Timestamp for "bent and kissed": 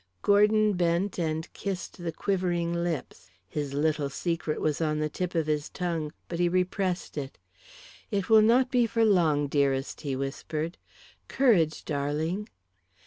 0.73-1.99